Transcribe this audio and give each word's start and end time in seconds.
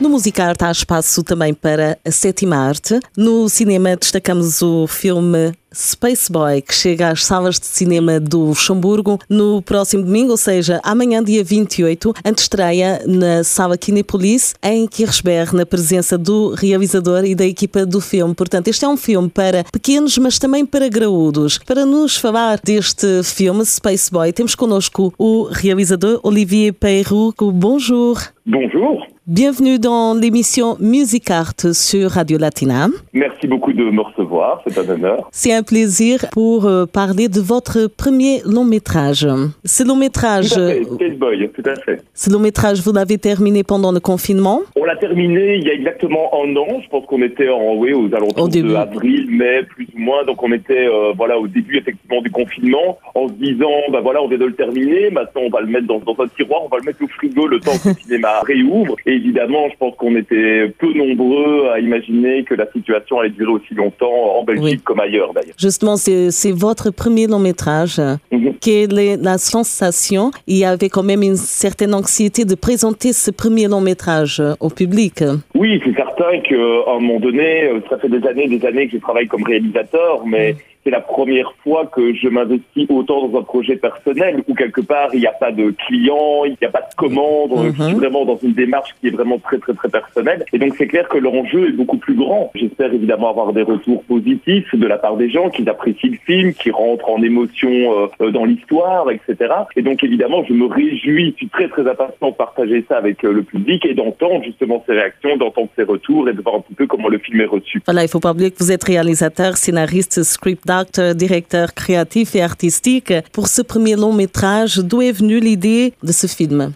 No 0.00 0.08
Musicarte 0.08 0.64
há 0.64 0.70
espaço 0.70 1.24
também 1.24 1.52
para 1.52 1.98
a 2.04 2.10
sétima 2.12 2.56
arte. 2.56 3.00
No 3.16 3.48
cinema 3.48 3.96
destacamos 3.96 4.62
o 4.62 4.86
filme 4.86 5.52
Space 5.74 6.30
Boy, 6.30 6.62
que 6.62 6.72
chega 6.72 7.08
às 7.08 7.24
salas 7.24 7.58
de 7.58 7.66
cinema 7.66 8.20
do 8.20 8.38
Luxemburgo 8.46 9.18
no 9.28 9.60
próximo 9.60 10.04
domingo, 10.04 10.30
ou 10.30 10.36
seja, 10.36 10.80
amanhã, 10.84 11.22
dia 11.22 11.42
28, 11.42 12.14
antestreia 12.24 13.02
na 13.06 13.42
sala 13.42 13.76
Kinepolis, 13.76 14.54
em 14.62 14.86
Kirchberg, 14.86 15.56
na 15.56 15.66
presença 15.66 16.16
do 16.16 16.54
realizador 16.54 17.24
e 17.24 17.34
da 17.34 17.44
equipa 17.44 17.84
do 17.84 18.00
filme. 18.00 18.36
Portanto, 18.36 18.68
este 18.68 18.84
é 18.84 18.88
um 18.88 18.96
filme 18.96 19.28
para 19.28 19.64
pequenos, 19.64 20.16
mas 20.16 20.38
também 20.38 20.64
para 20.64 20.88
graúdos. 20.88 21.58
Para 21.58 21.84
nos 21.84 22.16
falar 22.16 22.60
deste 22.62 23.24
filme, 23.24 23.66
Space 23.66 24.12
Boy, 24.12 24.32
temos 24.32 24.54
connosco 24.54 25.12
o 25.18 25.48
realizador 25.50 26.20
Olivier 26.22 26.72
Peyrou. 26.72 27.34
Bonjour. 27.36 28.16
Bonjour. 28.46 29.17
Bienvenue 29.30 29.78
dans 29.78 30.14
l'émission 30.14 30.78
Music 30.80 31.30
Art 31.30 31.52
sur 31.74 32.12
Radio 32.12 32.38
Latina. 32.38 32.86
Merci 33.12 33.46
beaucoup 33.46 33.74
de 33.74 33.84
me 33.84 34.00
recevoir, 34.00 34.62
c'est 34.66 34.78
un 34.78 34.88
honneur. 34.88 35.28
C'est 35.32 35.52
un 35.52 35.62
plaisir 35.62 36.24
pour 36.32 36.64
euh, 36.64 36.86
parler 36.86 37.28
de 37.28 37.38
votre 37.38 37.88
premier 37.94 38.40
long 38.46 38.64
métrage. 38.64 39.28
Ce 39.66 39.86
long 39.86 39.96
métrage. 39.96 40.54
Tout 40.54 40.60
à 40.60 40.68
fait, 40.68 40.84
Space 40.84 41.18
Boy, 41.18 41.50
tout 41.50 41.62
à 41.68 41.74
fait. 41.74 42.00
Ce 42.14 42.30
long 42.30 42.38
métrage, 42.38 42.80
vous 42.80 42.94
l'avez 42.94 43.18
terminé 43.18 43.64
pendant 43.64 43.92
le 43.92 44.00
confinement? 44.00 44.62
On 44.76 44.84
l'a 44.84 44.96
terminé 44.96 45.56
il 45.56 45.64
y 45.66 45.70
a 45.72 45.74
exactement 45.74 46.30
un 46.32 46.56
an. 46.56 46.80
Je 46.82 46.88
pense 46.88 47.04
qu'on 47.04 47.20
était 47.20 47.50
en, 47.50 47.74
oui, 47.74 47.92
aux 47.92 48.06
alentours 48.14 48.44
Au 48.44 48.48
de 48.48 48.74
avril, 48.76 49.26
mai, 49.28 49.62
plus 49.64 49.88
ou 49.94 50.00
moins. 50.00 50.24
Donc 50.24 50.42
on 50.42 50.52
était 50.52 50.88
euh, 50.88 51.12
voilà 51.14 51.38
au 51.38 51.46
début 51.46 51.76
effectivement 51.76 52.22
du 52.22 52.30
confinement, 52.30 52.96
en 53.14 53.28
se 53.28 53.34
disant 53.34 53.68
bah 53.92 54.00
voilà 54.02 54.22
on 54.22 54.28
vient 54.28 54.38
de 54.38 54.46
le 54.46 54.54
terminer. 54.54 55.10
Maintenant 55.10 55.42
on 55.44 55.50
va 55.50 55.60
le 55.60 55.66
mettre 55.66 55.86
dans, 55.86 55.98
dans 55.98 56.16
un 56.18 56.28
tiroir, 56.28 56.62
on 56.64 56.68
va 56.68 56.78
le 56.78 56.84
mettre 56.84 57.04
au 57.04 57.08
frigo 57.08 57.46
le 57.46 57.60
temps 57.60 57.76
que 57.84 57.90
le 57.90 57.94
cinéma 58.02 58.40
réouvre. 58.46 58.96
Et 59.04 59.17
évidemment, 59.18 59.68
je 59.72 59.76
pense 59.78 59.94
qu'on 59.96 60.14
était 60.16 60.72
peu 60.78 60.92
nombreux 60.94 61.68
à 61.74 61.78
imaginer 61.80 62.44
que 62.44 62.54
la 62.54 62.66
situation 62.72 63.18
allait 63.20 63.30
durer 63.30 63.52
aussi 63.52 63.74
longtemps 63.74 64.38
en 64.38 64.44
Belgique 64.44 64.64
Oui. 64.64 64.80
comme 64.84 65.00
ailleurs 65.00 65.32
d'ailleurs. 65.34 65.54
Justement, 65.58 65.96
c'est 65.96 66.30
c'est 66.30 66.52
votre 66.52 66.90
premier 66.90 67.26
long 67.26 67.38
métrage. 67.50 68.00
Mhm. 68.32 68.54
Quelle 68.60 68.98
est 68.98 69.16
la 69.16 69.38
sensation? 69.38 70.30
Il 70.46 70.56
y 70.58 70.64
avait 70.64 70.88
quand 70.88 71.02
même 71.02 71.22
une 71.22 71.36
certaine 71.36 71.94
anxiété 71.94 72.44
de 72.44 72.54
présenter 72.54 73.12
ce 73.12 73.30
premier 73.30 73.66
long 73.68 73.80
métrage 73.80 74.40
euh, 74.40 74.54
au 74.60 74.70
public. 74.70 75.22
Oui, 75.54 75.80
c'est 75.84 75.94
certain 75.94 76.32
qu'à 76.46 76.54
un 76.92 77.00
moment 77.00 77.20
donné, 77.20 77.64
euh, 77.64 77.80
ça 77.90 77.98
fait 77.98 78.08
des 78.08 78.26
années 78.26 78.44
et 78.44 78.58
des 78.58 78.64
années 78.66 78.86
que 78.88 78.96
je 78.96 79.02
travaille 79.02 79.26
comme 79.26 79.44
réalisateur, 79.44 80.22
mais 80.26 80.56
c'est 80.84 80.90
la 80.90 81.00
première 81.00 81.52
fois 81.62 81.86
que 81.86 82.14
je 82.14 82.28
m'investis 82.28 82.86
autant 82.88 83.26
dans 83.28 83.38
un 83.38 83.42
projet 83.42 83.76
personnel 83.76 84.42
où 84.48 84.54
quelque 84.54 84.80
part 84.80 85.10
il 85.12 85.20
n'y 85.20 85.26
a 85.26 85.32
pas 85.32 85.52
de 85.52 85.70
client, 85.86 86.44
il 86.44 86.56
n'y 86.60 86.66
a 86.66 86.70
pas 86.70 86.80
de 86.80 86.94
commande, 86.96 87.52
Mhm. 87.52 87.74
je 87.78 87.82
suis 87.84 87.94
vraiment 87.94 88.24
dans 88.24 88.38
une 88.42 88.52
démarche 88.52 88.94
qui 89.00 89.08
est 89.08 89.10
vraiment 89.10 89.38
très 89.38 89.58
très 89.58 89.74
très 89.74 89.88
personnelle. 89.88 90.44
Et 90.52 90.58
donc 90.58 90.74
c'est 90.76 90.86
clair 90.86 91.08
que 91.08 91.18
l'enjeu 91.18 91.68
est 91.68 91.72
beaucoup 91.72 91.98
plus 91.98 92.14
grand. 92.14 92.50
J'espère 92.54 92.92
évidemment 92.92 93.30
avoir 93.30 93.52
des 93.52 93.62
retours 93.62 94.02
positifs 94.04 94.74
de 94.74 94.86
la 94.86 94.98
part 94.98 95.16
des 95.16 95.30
gens 95.30 95.50
qui 95.50 95.68
apprécient 95.68 96.10
le 96.10 96.18
film, 96.26 96.54
qui 96.54 96.70
rentrent 96.70 97.08
en 97.10 97.22
émotion 97.22 97.70
euh, 97.70 98.06
euh, 98.22 98.30
dans 98.30 98.44
l'histoire, 98.44 99.10
etc. 99.10 99.52
Et 99.76 99.82
donc 99.82 100.02
évidemment 100.04 100.44
je 100.48 100.52
me 100.52 100.66
réjouis, 100.66 101.32
je 101.32 101.36
suis 101.36 101.48
très 101.48 101.68
très 101.68 101.88
impatient 101.88 102.30
de 102.30 102.34
partager 102.34 102.84
ça 102.88 102.96
avec 102.98 103.24
euh, 103.24 103.32
le 103.32 103.42
public 103.42 103.84
et 103.84 103.94
d'entendre 103.94 104.42
justement 104.44 104.82
ces 104.86 104.92
réactions, 104.92 105.36
d'entendre 105.36 105.68
ces 105.76 105.82
retours 105.82 106.28
et 106.28 106.32
de 106.32 106.42
voir 106.42 106.56
un 106.56 106.60
petit 106.60 106.74
peu 106.74 106.86
comment 106.86 107.08
le 107.08 107.18
film 107.18 107.40
est 107.40 107.46
reçu. 107.46 107.80
Voilà, 107.84 108.02
il 108.02 108.08
faut 108.08 108.20
pas 108.20 108.32
oublier 108.32 108.50
que 108.50 108.58
vous 108.58 108.72
êtes 108.72 108.84
réalisateur, 108.84 109.56
scénariste, 109.56 110.22
script 110.22 110.67
directeur 111.14 111.74
créatif 111.74 112.34
et 112.34 112.42
artistique. 112.42 113.12
Pour 113.32 113.48
ce 113.48 113.62
premier 113.62 113.96
long 113.96 114.12
métrage, 114.12 114.78
d'où 114.78 115.02
est 115.02 115.12
venue 115.12 115.40
l'idée 115.40 115.94
de 116.02 116.12
ce 116.12 116.26
film? 116.26 116.72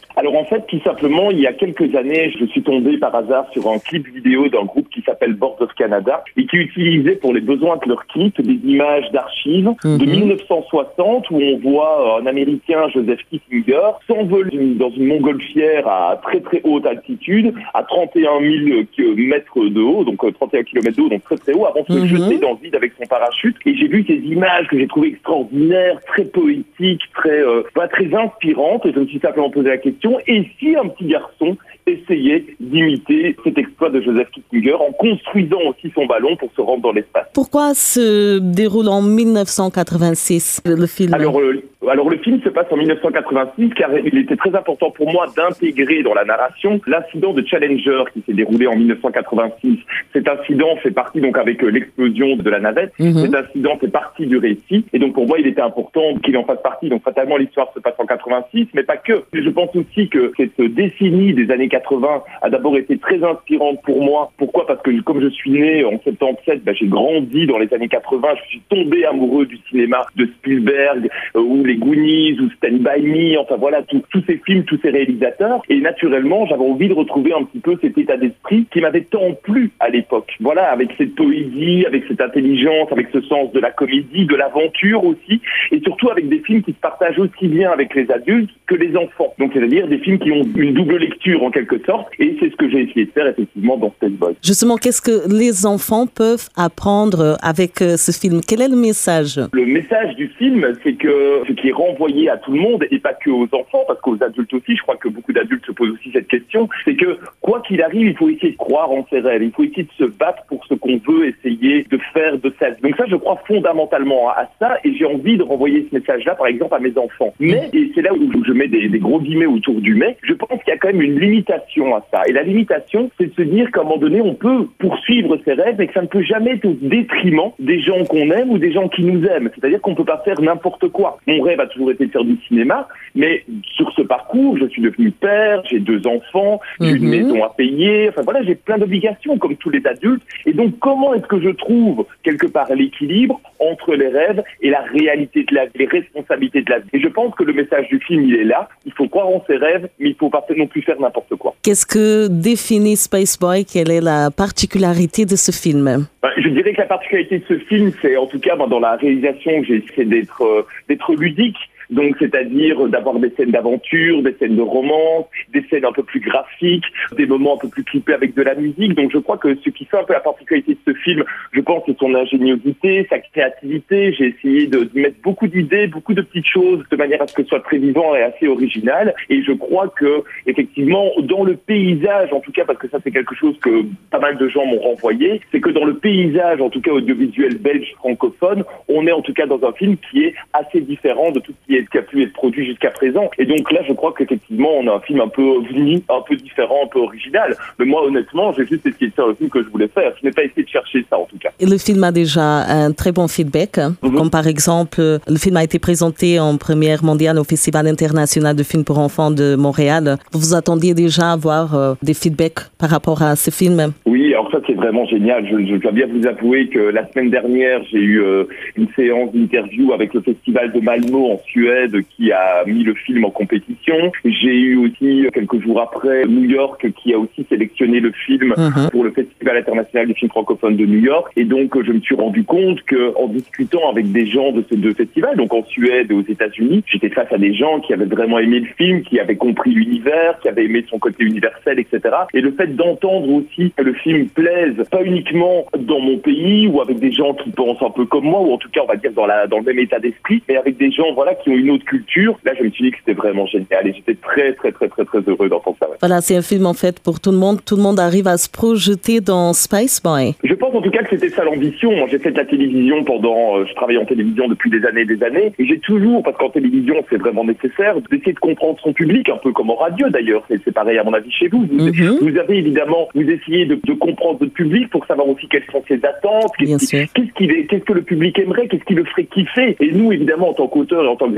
Fait, 0.55 0.67
tout 0.67 0.81
simplement, 0.83 1.31
il 1.31 1.41
y 1.41 1.47
a 1.47 1.53
quelques 1.53 1.95
années, 1.95 2.33
je 2.39 2.45
suis 2.47 2.63
tombé 2.63 2.99
par 2.99 3.15
hasard 3.15 3.47
sur 3.53 3.69
un 3.69 3.79
clip 3.79 4.07
vidéo 4.09 4.49
d'un 4.49 4.65
groupe 4.65 4.89
qui 4.91 5.03
s'appelle 5.03 5.35
Boards 5.35 5.61
of 5.61 5.73
Canada 5.75 6.23
et 6.37 6.47
qui 6.47 6.57
utilisait 6.57 7.17
pour 7.17 7.33
les 7.33 7.41
besoins 7.41 7.77
de 7.83 7.89
leur 7.89 8.07
clip 8.07 8.41
des 8.41 8.59
images 8.69 9.11
d'archives 9.13 9.71
de 9.85 10.05
1960 10.05 11.31
où 11.31 11.37
on 11.41 11.59
voit 11.59 12.21
un 12.21 12.27
Américain, 12.27 12.89
Joseph 12.93 13.21
Kissinger, 13.31 13.81
s'envoler 14.07 14.75
dans 14.75 14.91
une 14.91 15.07
montgolfière 15.07 15.87
à 15.89 16.21
très 16.23 16.41
très 16.41 16.61
haute 16.65 16.87
altitude, 16.87 17.55
à 17.75 17.83
31 17.83 18.41
000 18.41 18.83
mètres 19.17 19.69
de 19.69 19.81
haut, 19.81 20.05
donc 20.05 20.25
euh, 20.25 20.31
31 20.33 20.63
km 20.63 20.97
de 20.97 21.03
haut, 21.03 21.09
donc 21.09 21.25
très 21.25 21.37
très 21.37 21.53
haut, 21.53 21.67
avant 21.67 21.81
de 21.81 21.87
se 21.87 21.99
Mhm. 22.01 22.07
jeter 22.07 22.39
dans 22.39 22.53
le 22.53 22.59
vide 22.63 22.75
avec 22.75 22.93
son 23.01 23.07
parachute. 23.07 23.57
Et 23.67 23.75
j'ai 23.77 23.89
vu 23.89 24.05
ces 24.07 24.15
images 24.17 24.67
que 24.69 24.79
j'ai 24.79 24.87
trouvées 24.87 25.09
extraordinaires, 25.09 25.99
très 26.07 26.25
poétiques, 26.25 27.03
très, 27.15 27.41
euh, 27.41 27.63
pas 27.75 27.89
très 27.89 28.13
inspirantes. 28.15 28.85
Et 28.87 28.93
je 28.93 29.01
me 29.01 29.07
suis 29.07 29.19
simplement 29.19 29.51
posé 29.51 29.69
la 29.69 29.79
question, 29.79 30.19
et 30.27 30.42
si 30.59 30.77
un 30.77 30.89
petit 30.89 31.07
garçon 31.07 31.57
essayait 31.87 32.45
d'imiter 32.61 33.37
cet 33.43 33.59
exploit 33.59 33.91
de 33.91 34.01
Joseph 34.01 34.29
Kissinger 34.31 34.75
en 34.75 34.93
construisant 34.93 35.61
aussi 35.69 35.93
son 35.95 36.07
ballon 36.07 36.37
pour 36.37 36.51
se 36.55 36.61
rendre 36.61 36.83
dans 36.83 36.93
l'espace. 36.93 37.27
Pourquoi 37.35 37.75
se 37.75 38.39
déroule 38.39 38.89
en 38.89 39.03
1986 39.03 40.63
le 40.65 40.87
film? 40.87 41.15
Alors, 41.15 41.41
euh, 41.41 41.63
alors 41.91 42.09
le 42.09 42.19
film 42.19 42.41
se 42.43 42.49
passe 42.49 42.67
en 42.71 42.77
1986 42.77 43.71
car 43.71 43.91
il 43.97 44.19
était 44.19 44.37
très 44.37 44.55
important 44.55 44.91
pour 44.91 45.11
moi 45.11 45.27
d'intégrer 45.37 46.03
dans 46.03 46.15
la 46.15 46.25
narration 46.25 46.81
l'incident 46.87 47.33
de 47.33 47.45
Challenger 47.47 48.05
qui 48.13 48.23
s'est 48.27 48.33
déroulé 48.33 48.67
en 48.67 48.77
1986. 48.77 49.79
Cet 50.13 50.29
incident 50.29 50.77
fait 50.83 50.91
partie 50.91 51.21
donc 51.21 51.37
avec 51.39 51.63
euh, 51.63 51.69
l'explosion 51.69 52.37
de 52.37 52.51
la 52.51 52.61
navette. 52.61 52.93
Mhm. 52.99 53.19
Cet 53.19 53.35
incident 53.35 53.77
fait 53.79 53.89
partie 53.89 54.27
du 54.27 54.39
récit 54.39 54.85
et 54.93 54.99
donc 54.99 55.15
pour 55.15 55.27
moi 55.27 55.39
il 55.39 55.47
était 55.47 55.61
important 55.61 56.17
qu'il 56.23 56.37
en 56.37 56.45
fasse 56.45 56.63
partie. 56.63 56.89
Donc 56.89 57.03
fatalement 57.03 57.37
l'histoire 57.37 57.73
se 57.75 57.81
passe 57.81 57.95
en 57.99 58.07
86 58.07 58.69
mais 58.75 58.83
pas 58.83 58.97
que. 58.97 59.23
Je 59.33 59.51
pense 59.51 59.75
aussi 59.75 60.09
que 60.09 60.33
cette 60.37 60.61
décennie 60.61 61.35
des 61.35 61.51
années 61.51 61.69
80 61.69 62.23
a 62.43 62.51
d'abord 62.51 62.77
été 62.77 62.99
très 62.99 63.23
inspirante 63.23 63.83
pour 63.83 64.03
moi. 64.03 64.31
Pourquoi? 64.37 64.67
Parce 64.67 64.83
que 64.83 65.01
comme 65.03 65.21
je 65.21 65.29
suis 65.29 65.51
né 65.51 65.85
en 65.85 65.99
77, 66.03 66.65
bah, 66.65 66.73
j'ai 66.73 66.87
grandi 66.87 67.47
dans 67.47 67.59
les 67.59 67.73
années 67.75 67.89
80, 67.89 68.29
je 68.43 68.49
suis 68.49 68.63
tombé 68.69 69.05
amoureux 69.05 69.47
du 69.47 69.59
cinéma 69.69 70.07
de 70.17 70.27
Spielberg 70.27 71.09
euh, 71.37 71.63
les 71.72 71.72
Goonies 71.77 72.39
ou 72.41 72.51
Stand 72.57 72.81
By 72.81 73.03
Me, 73.03 73.39
enfin 73.39 73.57
voilà, 73.57 73.83
tous 73.83 74.03
tous 74.11 74.23
ces 74.27 74.41
films, 74.45 74.65
tous 74.65 74.79
ces 74.83 74.91
réalisateurs. 74.91 75.63
Et 75.69 75.81
naturellement, 75.81 76.47
j'avais 76.47 76.65
envie 76.65 76.89
de 76.89 76.95
retrouver 76.95 77.33
un 77.33 77.45
petit 77.45 77.61
peu 77.61 77.77
cet 77.81 77.97
état 77.99 78.17
d'esprit 78.17 78.67
qui 78.73 78.81
m'avait 78.81 79.03
tant 79.03 79.33
plu 79.43 79.71
à 79.81 79.89
l'époque. 79.89 80.37
Voilà, 80.41 80.71
avec 80.71 80.91
cette 80.99 81.15
poésie, 81.15 81.85
avec 81.87 82.05
cette 82.09 82.21
intelligence, 82.21 82.91
avec 82.91 83.09
ce 83.13 83.21
sens 83.23 83.53
de 83.53 83.61
la 83.61 83.71
comédie, 83.71 84.27
de 84.27 84.37
l'aventure 84.37 85.05
aussi, 85.05 85.41
et 85.71 85.81
surtout 85.81 86.11
avec 86.11 86.29
des 86.29 86.41
films 86.41 86.63
qui 86.63 86.73
se 86.73 86.81
partagent 86.81 87.19
aussi 87.19 87.49
bien 87.49 87.71
avec 87.71 87.95
les 87.95 88.11
adultes 88.11 88.51
que 88.67 88.75
les 88.75 88.97
enfants. 88.97 89.35
Donc 89.39 89.53
c'est-à-dire 89.55 89.89
des 89.89 89.99
films 89.99 90.19
qui 90.19 90.31
ont 90.33 90.47
une 90.57 90.75
double 90.75 90.97
lecture 90.97 91.43
en 91.43 91.51
quelque 91.51 91.79
sorte, 91.85 92.09
et 92.19 92.37
c'est 92.41 92.51
ce 92.51 92.57
que 92.57 92.69
j'ai 92.71 92.83
essayé 92.83 93.07
de 93.07 93.11
faire 93.11 93.27
effectivement 93.27 93.77
dans 93.77 93.91
Space 93.93 94.13
Boy. 94.13 94.35
Justement, 94.43 94.77
qu'est-ce 94.77 95.03
que 95.03 95.29
les 95.33 95.67
enfants 95.67 96.07
peuvent 96.07 96.49
apprendre 96.57 97.37
avec 97.43 97.83
euh, 97.83 97.97
ce 97.97 98.13
film? 98.13 98.41
Quel 98.47 98.63
est 98.63 98.69
le 98.69 98.77
message? 98.77 99.41
Le 99.53 99.67
message 99.67 100.15
du 100.17 100.29
film, 100.29 100.67
c'est 100.83 100.95
que 100.95 101.43
qui 101.63 101.69
est 101.69 101.73
renvoyé 101.73 102.29
à 102.29 102.37
tout 102.37 102.53
le 102.53 102.61
monde 102.61 102.85
et 102.91 102.99
pas 102.99 103.15
que 103.15 103.31
aux 103.31 103.49
enfants, 103.55 103.85
parce 103.87 104.01
qu'aux 104.01 104.23
adultes 104.23 104.53
aussi, 104.53 104.77
je 104.77 104.83
crois 104.83 104.97
que 104.97 105.09
beaucoup 105.09 105.33
d'adultes 105.33 105.65
se 105.65 105.73
posent 105.73 105.93
aussi 105.93 106.11
cette 106.13 106.29
question, 106.29 106.69
c'est 106.85 106.97
que 106.97 107.19
quoi 107.41 107.63
qu'il 107.67 107.81
arrive, 107.81 108.09
il 108.09 108.17
faut 108.17 108.29
essayer 108.29 108.53
de 108.53 108.57
croire 108.57 108.91
en 108.91 109.07
ses 109.09 109.21
rêves, 109.21 109.43
il 109.43 109.53
faut 109.53 109.63
essayer 109.63 109.85
de 109.85 110.05
se 110.05 110.11
battre 110.11 110.45
pour 110.49 110.65
ce 110.67 110.75
qu'on 110.75 111.01
veut 111.07 111.29
essayer 111.29 111.85
de 111.85 111.99
faire 112.13 112.37
de 112.37 112.53
sa 112.59 112.71
vie. 112.71 112.83
Donc 112.83 112.97
ça, 112.97 113.05
je 113.07 113.17
crois 113.17 113.41
fondamentalement 113.47 114.29
à 114.31 114.51
ça 114.59 114.77
et 114.85 114.93
j'ai 114.95 115.07
envie 115.07 115.37
de 115.37 115.45
renvoyer 115.45 115.87
ce 115.89 115.97
message-là, 115.97 116.35
par 116.35 116.49
exemple, 116.49 116.75
à 116.75 116.81
mes 116.81 116.97
enfants. 116.99 117.33
Mais, 117.39 117.71
et 117.73 117.93
c'est 117.95 118.03
là 118.03 118.13
où 118.13 118.45
je 118.45 118.53
mets 118.53 118.69
des, 118.69 118.89
des 118.89 118.99
gros 118.99 119.21
guillemets 119.21 119.47
autour 119.47 119.81
du 119.81 119.95
mais, 119.95 120.17
je 120.23 120.33
pense 120.33 120.63
qu'il 120.63 120.73
y 120.73 120.77
a 120.77 120.79
quand 120.79 120.89
même 120.89 121.03
une 121.03 121.19
limitation 121.19 121.95
à 121.95 122.05
ça. 122.11 122.23
Et 122.27 122.33
la 122.33 122.43
limitation, 122.43 123.11
c'est 123.19 123.27
de 123.27 123.35
se 123.35 123.43
dire 123.43 123.71
qu'à 123.71 123.81
un 123.81 123.85
moment 123.85 123.99
donné, 123.99 124.21
on 124.21 124.35
peut 124.35 124.67
poursuivre 124.79 125.39
ses 125.45 125.53
rêves, 125.53 125.77
mais 125.79 125.87
que 125.87 125.93
ça 125.93 126.03
ne 126.03 126.07
peut 126.07 126.23
jamais 126.23 126.53
être 126.53 126.65
au 126.65 126.75
détriment 126.81 127.53
des 127.59 127.81
gens 127.81 128.05
qu'on 128.05 128.31
aime 128.31 128.51
ou 128.51 128.59
des 128.59 128.73
gens 128.73 128.89
qui 128.89 129.05
nous 129.05 129.25
aiment. 129.27 129.51
C'est-à-dire 129.55 129.81
qu'on 129.81 129.95
peut 129.95 130.05
pas 130.05 130.23
faire 130.25 130.41
n'importe 130.41 130.89
quoi. 130.89 131.19
Mon 131.27 131.41
rêve 131.41 131.52
rêve 131.53 131.61
a 131.61 131.67
toujours 131.67 131.91
été 131.91 132.07
de 132.07 132.11
faire 132.11 132.25
du 132.25 132.39
cinéma, 132.49 132.89
mais 133.15 133.45
sur 133.77 133.93
ce 133.93 134.03
parcours, 134.03 134.57
je 134.59 134.67
suis 134.67 134.83
devenu 134.83 135.11
père, 135.11 135.63
j'ai 135.71 135.79
deux 135.79 136.07
enfants, 136.07 136.61
j'ai 136.81 136.91
une 136.91 137.05
mhm. 137.05 137.11
maison 137.11 137.45
à 137.45 137.51
payer, 137.51 138.09
enfin 138.09 138.23
voilà, 138.23 138.43
j'ai 138.43 138.55
plein 138.55 138.79
d'obligations 138.79 139.39
comme 139.39 139.57
tous 139.57 139.71
les 139.71 139.87
adultes. 139.87 140.23
Et 140.47 140.53
donc, 140.53 140.79
comment 140.79 141.15
est-ce 141.15 141.27
que 141.27 141.41
je 141.41 141.51
trouve 141.51 142.07
quelque 142.23 142.47
part 142.47 142.73
l'équilibre 142.75 143.41
entre 143.59 143.95
les 143.95 144.09
rêves 144.09 144.43
et 144.61 144.71
la 144.71 144.83
réalité 144.83 145.45
de 145.45 145.55
la 145.55 145.67
vie, 145.67 145.73
les 145.77 145.87
responsabilités 145.87 146.63
de 146.63 146.71
la 146.71 146.79
vie? 146.79 146.89
Et 146.93 147.01
je 147.01 147.09
pense 147.09 147.35
que 147.35 147.45
le 147.45 147.53
message 147.53 147.89
du 147.89 147.99
film, 148.01 148.25
il 148.25 148.37
est 148.37 148.45
là. 148.45 148.69
Il 148.87 148.93
faut 148.93 149.09
croire 149.09 149.29
en 149.29 149.43
ses 149.47 149.57
rêves, 149.57 149.89
mais 149.99 150.11
il 150.11 150.15
faut 150.15 150.31
pas 150.31 150.45
non 150.57 150.67
plus 150.67 150.83
faire 150.83 151.01
n'importe 151.01 151.35
quoi. 151.37 151.55
Qu'est-ce 151.63 151.87
que 151.87 152.29
définit 152.29 152.97
Space 152.97 153.39
Boy? 153.39 153.65
Quelle 153.65 153.91
est 153.91 154.01
la 154.01 154.31
particularité 154.31 155.25
de 155.25 155.37
ce 155.37 155.53
film? 155.53 156.07
Je 156.37 156.49
dirais 156.49 156.73
que 156.73 156.81
la 156.81 156.87
particularité 156.87 157.39
de 157.41 157.45
ce 157.49 157.59
film, 157.59 157.93
c'est 158.01 158.17
en 158.17 158.27
tout 158.27 158.39
cas 158.39 158.55
ben, 158.55 158.69
dans 158.69 158.79
la 158.79 158.97
réalisation, 158.97 159.65
j'ai 159.65 159.85
essayé 159.85 160.05
d'être 160.05 160.43
euh, 160.43 160.67
d'être 160.89 161.15
ludique 161.15 161.57
donc, 161.93 162.17
c'est-à-dire 162.19 162.89
d'avoir 162.89 163.19
des 163.19 163.31
scènes 163.37 163.51
d'aventure, 163.51 164.23
des 164.23 164.35
scènes 164.39 164.57
de 164.57 164.63
romance, 164.63 165.27
des 165.53 165.63
scènes 165.71 165.85
un 165.85 165.93
peu 165.93 166.03
plus 166.03 166.21
graphiques, 166.21 166.87
des 167.17 167.27
moments 167.27 167.55
un 167.55 167.59
peu 167.59 167.69
plus 167.69 167.85
clippés 167.85 168.15
avec 168.15 168.35
de 168.35 168.43
la 168.43 168.55
musique. 168.55 168.95
Donc, 168.95 169.13
je 169.13 169.19
crois 169.19 169.37
que 169.37 169.55
ce 169.63 169.69
qui 169.69 169.85
fait 169.85 169.99
un 169.99 170.05
peu 170.05 170.15
la 170.15 170.21
particularité 170.21 170.73
de 170.73 170.93
ce 170.93 170.99
film, 170.99 171.23
je 171.53 171.61
pense, 171.61 171.83
c'est 171.87 171.99
son 171.99 172.15
ingéniosité, 172.15 173.07
sa 173.11 173.19
créativité. 173.19 174.15
J'ai 174.15 174.29
essayé 174.29 174.67
de, 174.69 174.89
mettre 174.95 175.21
beaucoup 175.23 175.47
d'idées, 175.47 175.87
beaucoup 175.87 176.15
de 176.15 176.23
petites 176.23 176.47
choses 176.47 176.83
de 176.91 176.97
manière 176.97 177.21
à 177.21 177.27
ce 177.27 177.35
que 177.35 177.43
ce 177.43 177.49
soit 177.49 177.61
très 177.61 177.79
vivant 177.79 178.15
et 178.15 178.23
assez 178.23 178.49
original. 178.49 179.15
Et 179.29 179.43
je 179.43 179.53
crois 179.53 179.89
que, 179.89 180.25
effectivement, 180.47 181.11
dans 181.21 181.45
le 181.45 181.57
paysage, 181.57 182.33
en 182.33 182.41
tout 182.41 182.53
cas, 182.53 182.65
parce 182.65 182.79
que 182.79 182.89
ça, 182.89 182.99
c'est 183.05 183.11
quelque 183.11 183.35
chose 183.35 183.59
que 183.61 183.85
pas 184.11 184.19
mal 184.19 184.39
de 184.39 184.49
gens 184.49 184.65
m'ont 184.65 184.81
renvoyé, 184.81 185.43
c'est 185.53 185.61
que 185.61 185.71
dans 185.71 185.85
le 185.85 185.95
paysage, 185.95 186.61
en 186.63 186.71
tout 186.71 186.81
cas 186.81 186.93
audiovisuel 186.93 187.59
belge 187.59 187.93
francophone, 187.99 188.65
on 188.89 189.07
est 189.07 189.13
en 189.13 189.21
tout 189.21 189.35
cas 189.35 189.47
dans 189.47 189.63
un 189.63 189.73
film 189.73 189.97
qui 190.11 190.25
est 190.25 190.35
assez 190.55 190.81
différent 190.81 191.33
de 191.33 191.41
tout 191.41 191.53
ce 191.53 191.67
qui 191.67 191.77
est 191.77 191.82
qui 191.91 191.99
a 191.99 192.03
pu 192.03 192.23
être 192.23 192.33
produit 192.33 192.67
jusqu'à 192.67 192.91
présent. 192.91 193.31
Et 193.39 193.45
donc 193.45 193.71
là, 193.73 193.81
je 193.87 193.93
crois 193.93 194.15
qu'effectivement, 194.17 194.71
on 194.79 194.87
a 194.89 194.95
un 194.95 195.01
film 195.01 195.21
un 195.21 195.29
peu 195.29 195.43
ovni, 195.43 196.03
un 196.09 196.21
peu 196.21 196.37
différent, 196.37 196.85
un 196.85 196.89
peu 196.89 197.01
original. 197.01 197.57
Mais 197.79 197.85
moi, 197.85 198.05
honnêtement, 198.05 198.53
j'ai 198.53 198.67
juste 198.67 198.87
essayé 198.87 199.09
de 199.09 199.15
faire 199.15 199.27
le 199.27 199.35
film 199.35 199.51
que 199.51 199.63
je 199.63 199.69
voulais 199.69 199.89
faire. 199.89 200.13
Je 200.21 200.27
n'ai 200.27 200.33
pas 200.33 200.45
essayé 200.45 200.65
de 200.65 200.69
chercher 200.69 201.05
ça, 201.09 201.19
en 201.19 201.25
tout 201.25 201.39
cas. 201.39 201.51
Et 201.61 201.67
le 201.67 201.79
film 201.79 202.03
a 202.05 202.13
déjà 202.13 202.43
un 202.43 202.93
très 202.93 203.13
bon 203.13 203.29
feedback. 203.29 203.79
Mhm. 204.03 204.15
Comme 204.17 204.31
par 204.31 204.47
exemple, 204.47 205.01
le 205.01 205.39
film 205.39 205.57
a 205.57 205.65
été 205.65 205.79
présenté 205.79 206.41
en 206.41 206.57
première 206.57 207.05
mondiale 207.05 207.39
au 207.39 207.45
Festival 207.45 207.87
international 207.87 208.57
de 208.57 208.63
films 208.63 208.85
pour 208.85 208.99
enfants 208.99 209.31
de 209.31 209.57
Montréal. 209.57 210.19
Vous 210.33 210.41
vous 210.41 210.55
attendiez 210.55 210.95
déjà 210.95 211.31
à 211.31 211.33
avoir 211.33 211.75
euh, 211.75 211.95
des 212.03 212.15
feedbacks 212.15 212.61
par 212.79 212.91
rapport 212.91 213.23
à 213.23 213.37
ce 213.37 213.51
film? 213.51 213.93
Oui, 214.07 214.32
alors 214.35 214.51
ça, 214.51 214.59
c'est 214.67 214.75
vraiment 214.75 215.07
génial. 215.07 215.47
Je, 215.47 215.67
je, 215.67 215.77
dois 215.77 215.93
bien 215.93 216.07
vous 216.07 216.27
avouer 216.27 216.69
que 216.69 216.79
la 216.79 217.07
semaine 217.11 217.31
dernière, 217.31 217.83
j'ai 217.91 217.99
eu 217.99 218.21
euh, 218.21 218.45
une 218.77 218.89
séance 218.95 219.33
d'interview 219.33 219.93
avec 219.93 220.15
le 220.15 220.21
Festival 220.21 220.73
de 220.73 220.81
Malmo 220.81 221.33
en 221.33 221.41
Suède 221.47 221.97
qui 222.17 222.33
a 222.33 222.65
mis 222.67 222.85
le 222.85 222.95
film 222.95 223.25
en 223.25 223.31
compétition. 223.31 224.13
J'ai 224.25 224.55
eu 224.55 224.77
aussi 224.77 225.27
quelques 225.33 225.61
jours 225.61 225.81
après 225.81 226.25
New 226.27 226.45
York 226.45 226.87
qui 227.03 227.15
a 227.15 227.19
aussi 227.19 227.45
sélectionné 227.49 228.01
le 228.01 228.13
film 228.13 228.53
uh-huh. 228.53 228.91
pour 228.91 229.05
le 229.05 229.11
Festival 229.11 229.57
international 229.57 230.09
des 230.09 230.15
films 230.15 230.31
francophones 230.31 230.77
de 230.77 230.87
New 230.87 231.01
York. 231.01 231.33
Et 231.37 231.45
donc 231.45 231.81
je 231.83 231.93
me 231.93 232.01
suis 232.01 232.15
rendu 232.15 232.45
compte 232.45 232.83
que 232.83 233.13
en 233.17 233.29
discutant 233.29 233.91
avec 233.91 234.13
des 234.13 234.27
gens 234.27 234.53
de 234.53 234.65
ces 234.69 234.77
deux 234.77 234.95
festivals, 234.95 235.37
donc 235.37 235.53
en 235.53 235.65
Suède 235.65 236.11
et 236.11 236.15
aux 236.15 236.23
États-Unis, 236.23 236.83
j'étais 236.87 237.09
face 237.09 237.33
à 237.33 237.39
des 237.39 237.55
gens 237.55 237.81
qui 237.81 237.93
avaient 237.93 238.05
vraiment 238.05 238.39
aimé 238.39 238.61
le 238.61 238.67
film, 238.67 239.03
qui 239.03 239.19
avaient 239.19 239.37
compris 239.37 239.73
l'univers, 239.73 240.39
qui 240.41 240.49
avaient 240.49 240.65
aimé 240.65 240.85
son 240.89 240.99
côté 240.99 241.25
universel, 241.25 241.79
etc. 241.79 242.01
Et 242.35 242.41
le 242.41 242.53
fait 242.53 242.75
d'entendre 242.75 243.31
aussi 243.31 243.73
que 243.77 243.83
le 243.83 243.93
film 243.95 244.29
plaise 244.35 244.75
pas 244.91 245.03
uniquement 245.03 245.67
dans 245.79 246.01
mon 246.01 246.19
pays 246.19 246.67
ou 246.67 246.81
avec 246.81 246.99
des 246.99 247.13
gens 247.13 247.35
qui 247.35 247.51
pensent 247.51 247.83
un 247.83 247.91
peu 247.91 248.05
comme 248.07 248.25
moi 248.25 248.41
ou 248.41 248.53
en 248.53 248.59
tout 248.59 248.69
cas 248.71 248.81
on 248.85 248.87
va 248.87 248.97
dire 248.97 249.13
dans 249.13 249.27
la 249.27 249.47
dans 249.47 249.59
le 249.59 249.65
même 249.65 249.79
état 249.79 249.99
d'esprit, 249.99 250.43
mais 250.49 250.57
avec 250.57 250.77
des 250.77 250.91
gens 250.91 251.13
voilà 251.15 251.35
qui 251.35 251.51
ont 251.51 251.57
une 251.57 251.71
autre 251.71 251.85
culture. 251.85 252.39
Là, 252.45 252.53
je 252.59 252.65
me 252.65 252.71
suis 252.71 252.85
dit 252.85 252.91
que 252.91 252.99
c'était 252.99 253.19
vraiment 253.19 253.47
génial 253.47 253.87
et 253.87 253.93
j'étais 253.93 254.15
très, 254.15 254.53
très, 254.55 254.73
très, 254.73 254.89
très, 254.89 255.05
très 255.05 255.19
heureux 255.27 255.49
d'entendre 255.49 255.77
ça. 255.81 255.89
Voilà, 256.01 256.21
c'est 256.21 256.37
un 256.37 256.43
film 256.43 256.67
en 256.67 256.75
fait 256.75 257.01
pour 257.01 257.21
tout 257.21 257.31
le 257.31 257.39
monde. 257.39 257.61
Tout 257.65 257.77
le 257.77 257.83
monde 257.83 258.01
arrive 258.01 258.27
à 258.27 258.37
se 258.37 258.49
projeter 258.51 259.21
dans 259.21 259.53
Spice 259.53 260.01
Boy. 260.03 260.35
Je 260.43 260.55
pense 260.55 260.75
en 260.75 260.81
tout 260.81 260.91
cas 260.91 261.03
que 261.03 261.11
c'était 261.11 261.31
ça 261.31 261.45
l'ambition. 261.45 261.91
J'ai 262.09 262.19
fait 262.19 262.33
de 262.33 262.37
la 262.37 262.45
télévision 262.45 263.05
pendant, 263.05 263.59
euh, 263.59 263.65
je 263.67 263.75
travaille 263.75 263.99
en 263.99 264.05
télévision 264.05 264.49
depuis 264.49 264.71
des 264.71 264.85
années 264.85 265.03
et 265.03 265.07
des 265.07 265.23
années 265.23 265.53
et 265.59 265.67
j'ai 265.67 265.79
toujours, 265.79 266.23
parce 266.23 266.37
qu'en 266.37 266.51
télévision, 266.51 266.97
c'est 267.11 267.19
vraiment 267.19 267.45
nécessaire, 267.45 267.97
d'essayer 268.11 268.33
de 268.33 268.39
comprendre 268.39 268.79
son 268.83 268.93
public, 268.93 269.29
un 269.29 269.37
peu 269.37 269.53
comme 269.53 269.71
en 269.71 269.77
radio 269.77 270.09
d'ailleurs. 270.09 270.45
C'est 270.49 270.73
pareil 270.73 270.99
à 270.99 271.05
mon 271.05 271.13
avis 271.13 271.31
chez 271.31 271.49
vous. 271.49 271.67
Vous, 271.71 271.87
mhm. 271.87 272.19
vous 272.21 272.39
avez 272.39 272.59
évidemment, 272.59 273.09
vous 273.15 273.29
essayez 273.29 273.67
de, 273.67 273.79
de, 273.83 273.93
comprendre 273.93 274.12
votre 274.21 274.53
public 274.53 274.91
pour 274.91 275.05
savoir 275.07 275.29
aussi 275.29 275.49
quelles 275.49 275.65
sont 275.71 275.83
ses 275.89 276.01
attentes, 276.05 276.53
qu'est-ce 276.59 276.91
qu'est-ce 276.91 277.33
qu 277.33 277.81
que 277.81 277.93
le 277.93 278.03
public 278.03 278.39
aimerait, 278.39 278.69
qu'est-ce 278.69 278.85
qui 278.85 278.95
le 278.95 279.05
ferait 279.05 279.25
kiffer. 279.25 279.77
Et 279.81 279.93
nous, 279.93 280.13
évidemment, 280.13 280.51
en 280.51 280.55
tant 280.55 280.69
qu'auteur 280.69 281.05
et 281.05 281.09
en 281.09 281.17
tant 281.17 281.29
que 281.29 281.33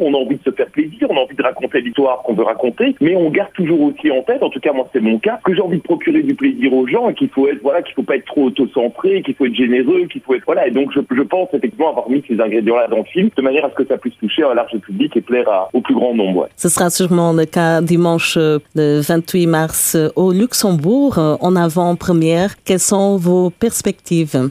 on 0.00 0.14
a 0.14 0.16
envie 0.16 0.36
de 0.36 0.42
se 0.44 0.50
faire 0.50 0.66
plaisir, 0.66 1.08
on 1.10 1.16
a 1.16 1.20
envie 1.20 1.36
de 1.36 1.42
raconter 1.42 1.80
l'histoire 1.80 2.22
qu'on 2.22 2.34
veut 2.34 2.44
raconter, 2.44 2.94
mais 3.00 3.16
on 3.16 3.30
garde 3.30 3.52
toujours 3.52 3.80
aussi 3.80 4.10
en 4.10 4.22
tête, 4.22 4.42
en 4.42 4.50
tout 4.50 4.60
cas 4.60 4.72
moi 4.72 4.88
c'est 4.92 5.00
mon 5.00 5.18
cas, 5.18 5.38
que 5.44 5.54
j'ai 5.54 5.60
envie 5.60 5.78
de 5.78 5.82
procurer 5.82 6.22
du 6.22 6.34
plaisir 6.34 6.72
aux 6.72 6.86
gens 6.86 7.08
et 7.08 7.14
qu'il 7.14 7.28
faut 7.28 7.48
être 7.48 7.60
voilà, 7.62 7.82
qu'il 7.82 7.94
faut 7.94 8.02
pas 8.02 8.16
être 8.16 8.26
trop 8.26 8.44
autocentré, 8.44 9.22
qu'il 9.22 9.34
faut 9.34 9.46
être 9.46 9.54
généreux, 9.54 10.06
qu'il 10.10 10.20
faut 10.20 10.34
être 10.34 10.44
voilà. 10.46 10.66
Et 10.66 10.70
donc 10.70 10.90
je, 10.92 11.00
pense 11.22 11.48
effectivement 11.54 11.90
avoir 11.90 12.10
mis 12.10 12.22
ces 12.28 12.40
ingrédients-là 12.40 12.88
dans 12.88 12.98
le 12.98 13.04
film 13.04 13.30
de 13.34 13.42
manière 13.42 13.64
à 13.64 13.70
ce 13.70 13.74
que 13.74 13.86
ça 13.86 13.96
puisse 13.96 14.16
toucher 14.18 14.42
un 14.42 14.54
large 14.54 14.76
public 14.78 15.16
et 15.16 15.20
plaire 15.20 15.48
au 15.72 15.80
plus 15.80 15.94
grand 15.94 16.14
nombre. 16.14 16.48
Ce 16.56 16.68
sera 16.68 16.90
sûrement 16.90 17.32
le 17.32 17.44
cas 17.46 17.80
dimanche 17.80 18.36
euh, 18.36 18.58
le 18.74 19.00
28 19.00 19.46
mars 19.46 19.94
euh, 19.94 20.08
au 20.16 20.32
Luxembourg 20.32 21.18
euh, 21.18 21.36
en 21.40 21.56
avant-première. 21.56 22.13
Quelles 22.64 22.80
sont 22.80 23.16
vos 23.16 23.50
perspectives? 23.50 24.50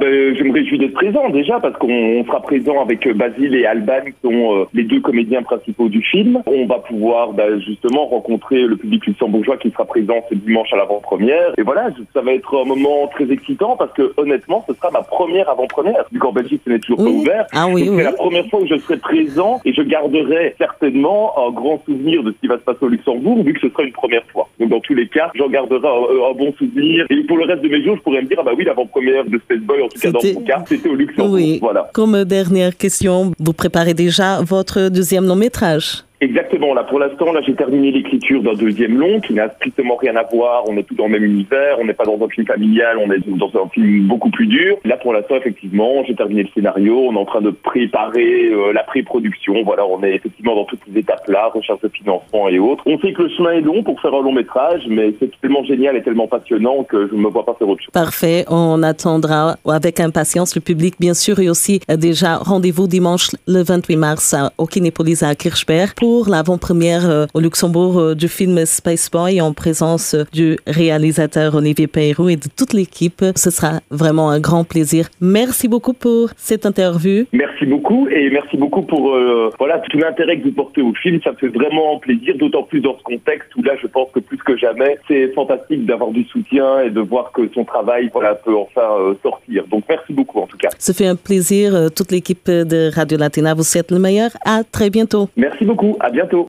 Ben, 0.00 0.34
je 0.34 0.42
me 0.42 0.52
réjouis 0.52 0.78
d'être 0.78 0.94
présent 0.94 1.28
déjà 1.28 1.60
parce 1.60 1.76
qu'on 1.76 2.24
sera 2.24 2.40
présent 2.40 2.80
avec 2.80 3.06
euh, 3.06 3.12
Basile 3.12 3.54
et 3.54 3.66
Alban 3.66 4.00
qui 4.06 4.14
sont 4.22 4.56
euh, 4.56 4.64
les 4.72 4.84
deux 4.84 5.00
comédiens 5.00 5.42
principaux 5.42 5.88
du 5.88 6.02
film. 6.02 6.42
On 6.46 6.64
va 6.66 6.78
pouvoir 6.78 7.32
bah, 7.32 7.58
justement 7.58 8.06
rencontrer 8.06 8.62
le 8.62 8.76
public 8.76 9.06
luxembourgeois 9.06 9.58
qui 9.58 9.70
sera 9.70 9.84
présent 9.84 10.24
ce 10.30 10.34
dimanche 10.34 10.72
à 10.72 10.76
l'avant-première. 10.76 11.52
Et 11.58 11.62
voilà, 11.62 11.88
ça 12.14 12.22
va 12.22 12.32
être 12.32 12.62
un 12.62 12.64
moment 12.64 13.08
très 13.08 13.30
excitant 13.30 13.76
parce 13.76 13.92
que 13.92 14.14
honnêtement, 14.16 14.64
ce 14.66 14.74
sera 14.74 14.90
ma 14.90 15.02
première 15.02 15.50
avant-première. 15.50 16.04
Du 16.10 16.18
qu'en 16.18 16.32
Belgique, 16.32 16.62
ce 16.64 16.70
n'est 16.70 16.78
toujours 16.78 17.04
pas 17.04 17.10
ouvert. 17.10 17.46
Ah 17.52 17.66
oui, 17.68 17.90
C'est 17.94 18.02
la 18.02 18.12
première 18.12 18.46
fois 18.46 18.60
où 18.60 18.66
je 18.66 18.78
serai 18.78 18.96
présent 18.96 19.60
et 19.66 19.74
je 19.74 19.82
garderai 19.82 20.54
certainement 20.56 21.34
un 21.46 21.50
grand 21.50 21.82
souvenir 21.84 22.22
de 22.22 22.32
ce 22.32 22.38
qui 22.38 22.46
va 22.46 22.56
se 22.56 22.62
passer 22.62 22.78
au 22.82 22.88
Luxembourg 22.88 23.44
vu 23.44 23.52
que 23.52 23.60
ce 23.60 23.68
sera 23.68 23.82
une 23.82 23.92
première 23.92 24.24
fois. 24.32 24.48
Donc 24.58 24.70
dans 24.70 24.80
tous 24.80 24.94
les 24.94 25.08
cas, 25.08 25.30
j'en 25.34 25.48
garderai 25.48 25.86
un, 25.86 26.32
bon 26.32 26.54
souvenir. 26.56 27.04
Et 27.10 27.22
pour 27.24 27.36
le 27.36 27.44
reste 27.44 27.62
de 27.62 27.68
mes 27.68 27.84
jours, 27.84 27.96
je 27.96 28.02
pourrais 28.02 28.22
me 28.22 28.28
dire, 28.28 28.38
ah 28.40 28.44
bah 28.44 28.52
oui, 28.56 28.64
l'avant-première 28.64 29.24
de 29.24 29.38
Space 29.38 29.60
Boy 29.60 29.82
en 29.82 29.88
tout 29.90 30.00
cas 30.00 30.10
dans 30.10 30.20
mon 30.22 30.46
cas, 30.46 30.64
c'était 30.66 30.88
au 30.88 30.94
Luxembourg. 30.94 31.34
Oui. 31.34 31.58
Voilà. 31.60 31.90
Comme 31.92 32.24
dernière 32.24 32.76
question, 32.76 33.32
vous 33.38 33.52
préparez 33.52 33.94
déjà 33.94 34.40
votre 34.42 34.88
deuxième 34.88 35.26
long 35.26 35.36
métrage 35.36 36.04
Exactement. 36.20 36.74
Là, 36.74 36.84
pour 36.84 36.98
l'instant, 36.98 37.32
là, 37.32 37.40
j'ai 37.46 37.54
terminé 37.54 37.90
l'écriture 37.90 38.42
d'un 38.42 38.52
deuxième 38.52 38.98
long 38.98 39.20
qui 39.20 39.32
n'a 39.32 39.48
strictement 39.50 39.96
rien 39.96 40.16
à 40.16 40.22
voir. 40.24 40.64
On 40.68 40.76
est 40.76 40.82
tout 40.82 40.94
dans 40.94 41.06
le 41.06 41.12
même 41.12 41.24
univers. 41.24 41.78
On 41.80 41.86
n'est 41.86 41.94
pas 41.94 42.04
dans 42.04 42.22
un 42.22 42.28
film 42.28 42.46
familial. 42.46 42.98
On 42.98 43.10
est 43.10 43.26
dans 43.26 43.50
un 43.54 43.68
film 43.70 44.06
beaucoup 44.06 44.30
plus 44.30 44.46
dur. 44.46 44.76
Là, 44.84 44.98
pour 44.98 45.14
l'instant, 45.14 45.36
effectivement, 45.36 46.04
j'ai 46.06 46.14
terminé 46.14 46.42
le 46.42 46.48
scénario. 46.54 47.06
On 47.08 47.14
est 47.14 47.18
en 47.18 47.24
train 47.24 47.40
de 47.40 47.50
préparer 47.50 48.50
euh, 48.52 48.72
la 48.74 48.82
pré-production. 48.82 49.62
Voilà, 49.64 49.86
on 49.86 50.02
est 50.02 50.14
effectivement 50.14 50.54
dans 50.54 50.64
toutes 50.64 50.80
ces 50.86 50.98
étapes-là, 50.98 51.50
recherche 51.54 51.80
de 51.80 51.88
financement 51.88 52.48
et 52.48 52.58
autres. 52.58 52.82
On 52.84 52.98
sait 52.98 53.12
que 53.14 53.22
le 53.22 53.30
chemin 53.30 53.52
est 53.52 53.62
long 53.62 53.82
pour 53.82 53.98
faire 54.00 54.12
un 54.12 54.22
long 54.22 54.32
métrage, 54.32 54.82
mais 54.88 55.14
c'est 55.18 55.30
tellement 55.40 55.64
génial 55.64 55.96
et 55.96 56.02
tellement 56.02 56.28
passionnant 56.28 56.84
que 56.84 57.08
je 57.08 57.14
ne 57.14 57.20
me 57.20 57.28
vois 57.28 57.46
pas 57.46 57.54
faire 57.54 57.68
autre 57.68 57.80
chose. 57.80 57.92
Parfait. 57.92 58.44
On 58.48 58.82
attendra 58.82 59.56
avec 59.66 60.00
impatience 60.00 60.54
le 60.54 60.60
public, 60.60 60.96
bien 61.00 61.14
sûr, 61.14 61.38
et 61.38 61.48
aussi 61.48 61.80
euh, 61.90 61.96
déjà 61.96 62.36
rendez-vous 62.36 62.86
dimanche 62.86 63.30
le 63.46 63.62
28 63.62 63.96
mars 63.96 64.36
au 64.58 64.66
Kinépolis 64.66 65.22
à 65.22 65.34
Kirchberg 65.34 65.94
pour 66.10 66.28
l'avant-première 66.28 67.08
euh, 67.08 67.26
au 67.34 67.40
Luxembourg 67.40 68.00
euh, 68.00 68.14
du 68.16 68.26
film 68.26 68.66
Space 68.66 69.08
Boy 69.12 69.40
en 69.40 69.52
présence 69.52 70.14
euh, 70.14 70.24
du 70.32 70.58
réalisateur 70.66 71.54
Olivier 71.54 71.86
Peyrou 71.86 72.28
et 72.30 72.34
de 72.34 72.48
toute 72.56 72.72
l'équipe. 72.72 73.24
Ce 73.36 73.50
sera 73.50 73.74
vraiment 73.92 74.28
un 74.28 74.40
grand 74.40 74.64
plaisir. 74.64 75.06
Merci 75.20 75.68
beaucoup 75.68 75.92
pour 75.92 76.30
cette 76.36 76.66
interview. 76.66 77.26
Merci 77.32 77.64
beaucoup 77.64 78.08
et 78.08 78.28
merci 78.28 78.56
beaucoup 78.56 78.82
pour 78.82 79.16
voilà 79.58 79.78
tout 79.78 79.98
l'intérêt 79.98 80.38
que 80.40 80.44
vous 80.48 80.52
portez 80.52 80.82
au 80.82 80.92
film. 80.94 81.20
Ça 81.22 81.30
me 81.30 81.36
fait 81.36 81.48
vraiment 81.48 81.98
plaisir, 82.00 82.34
d'autant 82.36 82.64
plus 82.64 82.80
dans 82.80 82.96
ce 82.98 83.02
contexte 83.04 83.54
où 83.56 83.62
là, 83.62 83.74
je 83.80 83.86
pense 83.86 84.08
que 84.12 84.18
plus 84.18 84.38
que 84.38 84.56
jamais, 84.56 84.98
c'est 85.06 85.32
fantastique 85.32 85.86
d'avoir 85.86 86.10
du 86.10 86.24
soutien 86.24 86.80
et 86.80 86.90
de 86.90 87.00
voir 87.00 87.30
que 87.30 87.42
son 87.54 87.64
travail 87.64 88.10
voilà 88.12 88.34
peut 88.34 88.56
enfin 88.56 89.14
sortir. 89.22 89.64
Donc 89.70 89.84
merci 89.88 90.12
beaucoup 90.12 90.40
en 90.40 90.46
tout 90.48 90.58
cas. 90.58 90.70
Ça 90.76 90.92
fait 90.92 91.06
un 91.06 91.16
plaisir. 91.16 91.90
Toute 91.94 92.10
l'équipe 92.10 92.46
de 92.50 92.90
Radio 92.92 93.16
Latina 93.16 93.54
vous 93.54 93.62
souhaite 93.62 93.92
le 93.92 94.00
meilleur. 94.00 94.30
À 94.44 94.64
très 94.64 94.90
bientôt. 94.90 95.28
Merci 95.36 95.64
beaucoup. 95.64 95.96
À 96.02 96.08
bientôt. 96.08 96.46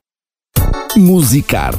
Musicarte 0.96 1.76